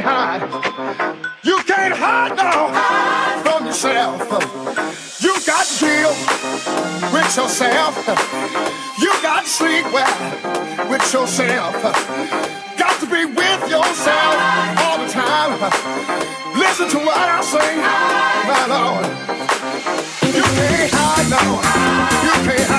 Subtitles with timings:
[0.00, 1.16] can't hide.
[1.44, 4.18] You can't hide now from yourself.
[5.20, 6.10] You got to deal
[7.12, 7.94] with yourself.
[8.98, 11.74] You got to sleep well with yourself.
[12.76, 14.34] Got to be with yourself
[14.82, 15.60] all the time.
[16.58, 17.76] Listen to what I say,
[18.50, 19.06] my Lord.
[20.34, 21.50] You can't hide now.
[22.26, 22.73] You can't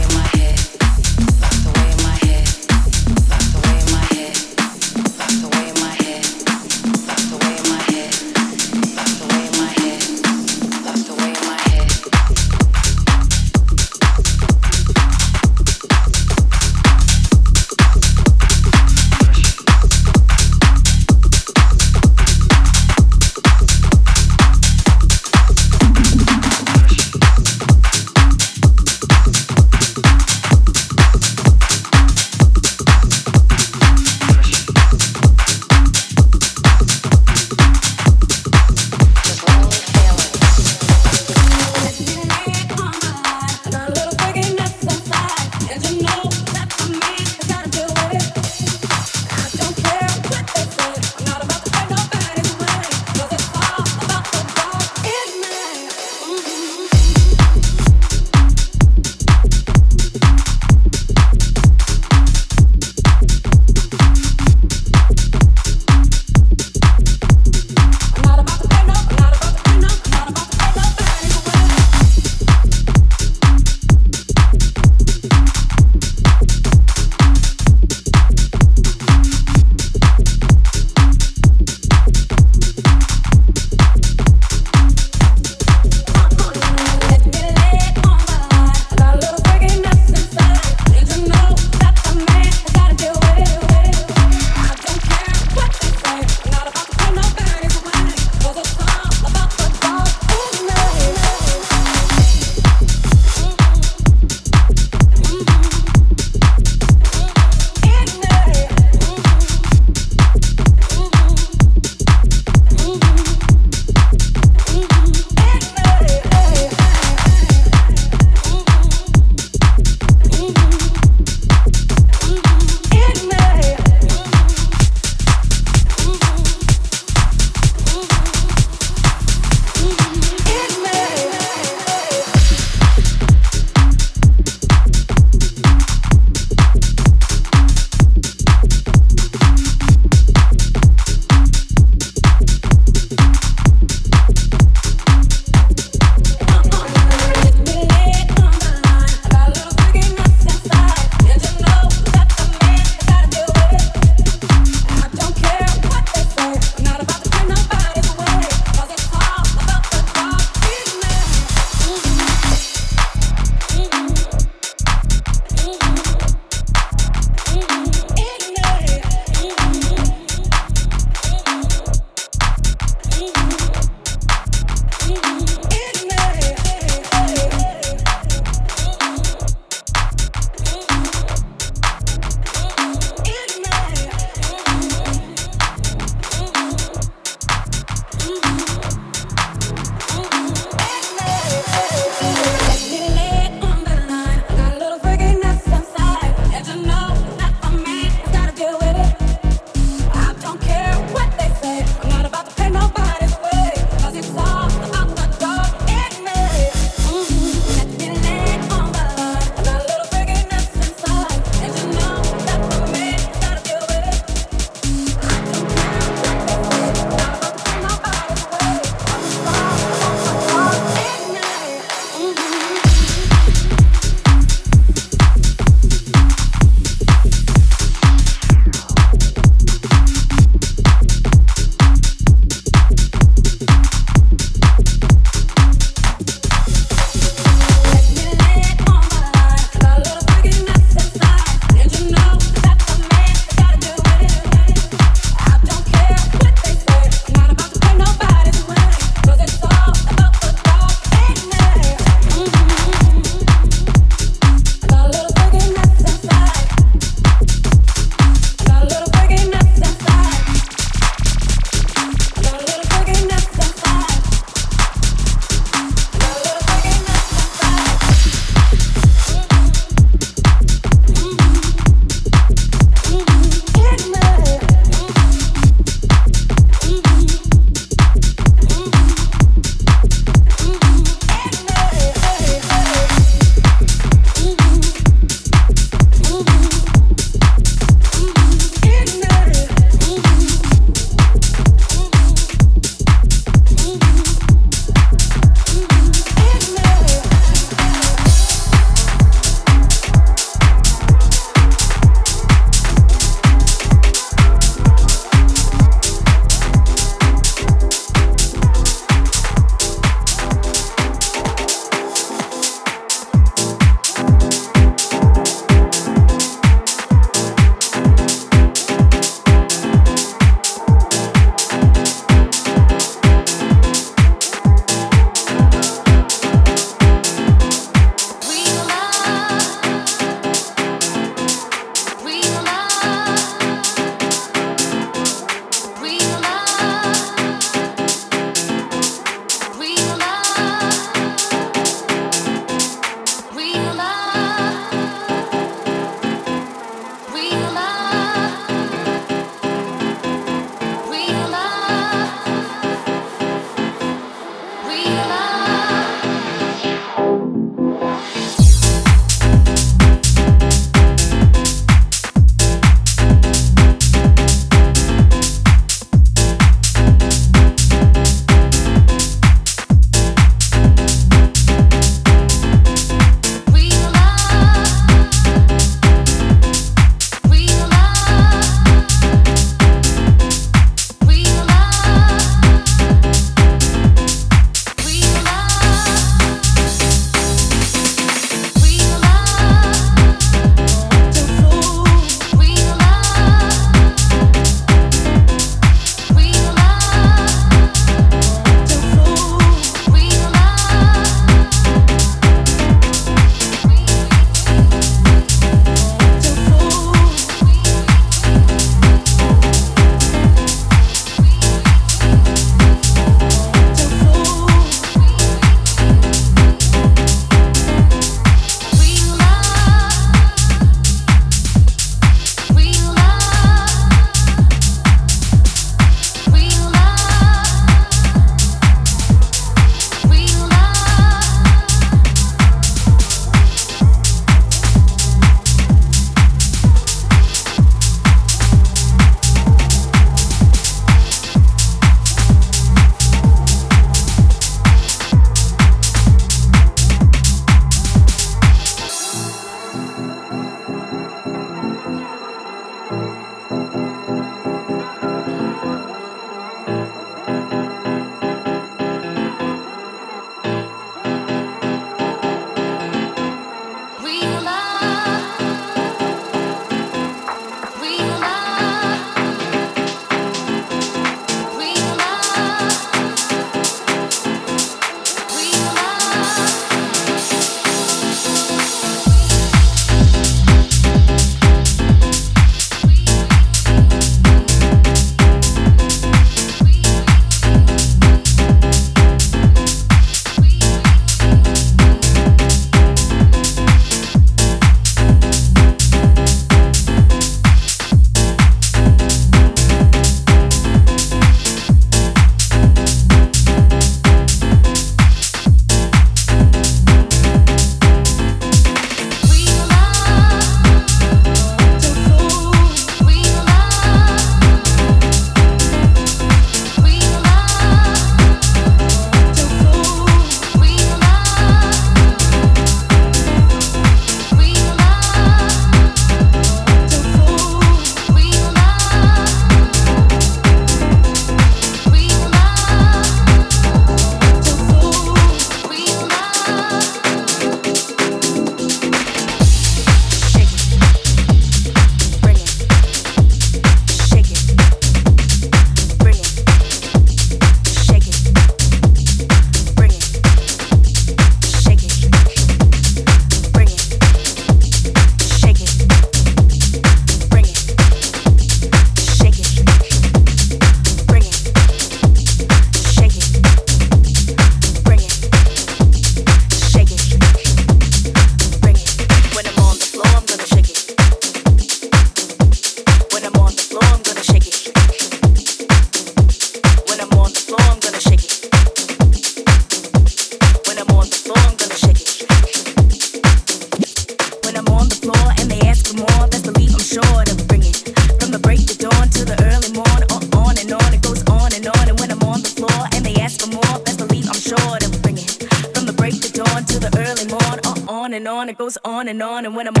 [599.31, 599.65] and on.
[599.65, 600.00] And when I'm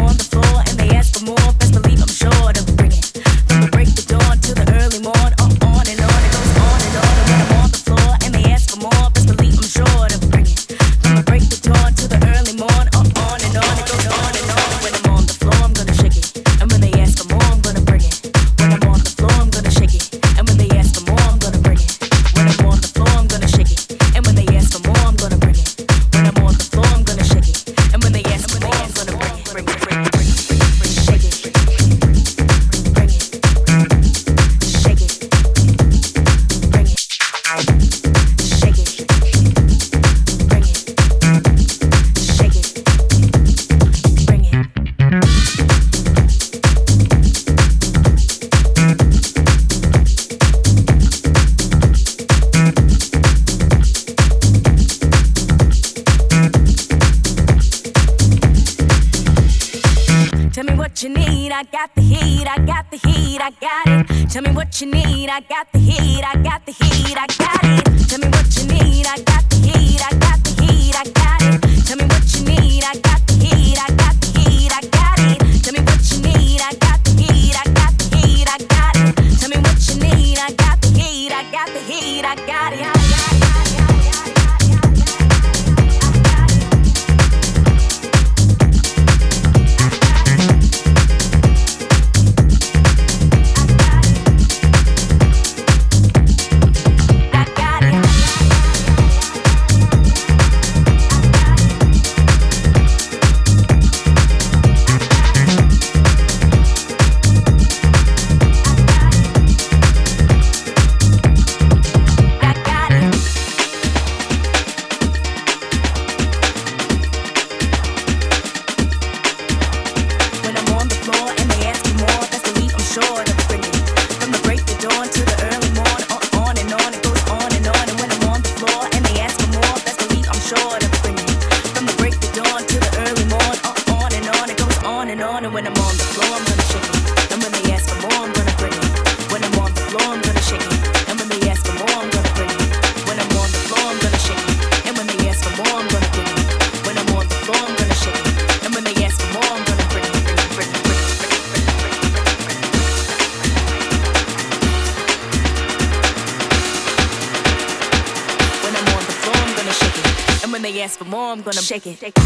[161.83, 161.99] Shake it.
[161.99, 162.20] Shake.